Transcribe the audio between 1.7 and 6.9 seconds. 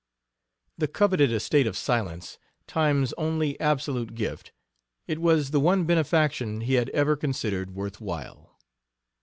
silence, time's only absolute gift, it was the one benefaction he had